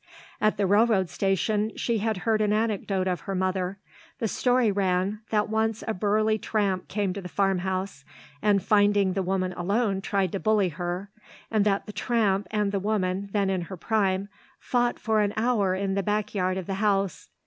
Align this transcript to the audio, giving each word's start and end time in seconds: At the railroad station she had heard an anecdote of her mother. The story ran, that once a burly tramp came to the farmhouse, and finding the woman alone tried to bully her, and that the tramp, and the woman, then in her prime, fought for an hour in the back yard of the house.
At 0.41 0.57
the 0.57 0.65
railroad 0.65 1.11
station 1.11 1.77
she 1.77 1.99
had 1.99 2.17
heard 2.25 2.41
an 2.41 2.51
anecdote 2.51 3.07
of 3.07 3.19
her 3.19 3.35
mother. 3.35 3.77
The 4.17 4.27
story 4.27 4.71
ran, 4.71 5.19
that 5.29 5.47
once 5.47 5.83
a 5.87 5.93
burly 5.93 6.39
tramp 6.39 6.87
came 6.87 7.13
to 7.13 7.21
the 7.21 7.29
farmhouse, 7.29 8.03
and 8.41 8.63
finding 8.63 9.13
the 9.13 9.21
woman 9.21 9.53
alone 9.53 10.01
tried 10.01 10.31
to 10.31 10.39
bully 10.39 10.69
her, 10.69 11.11
and 11.51 11.65
that 11.65 11.85
the 11.85 11.93
tramp, 11.93 12.47
and 12.49 12.71
the 12.71 12.79
woman, 12.79 13.29
then 13.31 13.51
in 13.51 13.61
her 13.69 13.77
prime, 13.77 14.27
fought 14.59 14.97
for 14.97 15.21
an 15.21 15.33
hour 15.37 15.75
in 15.75 15.93
the 15.93 16.01
back 16.01 16.33
yard 16.33 16.57
of 16.57 16.65
the 16.65 16.73
house. 16.81 17.29